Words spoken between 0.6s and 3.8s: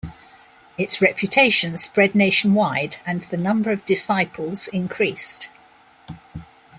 Its reputation spread nationwide and the number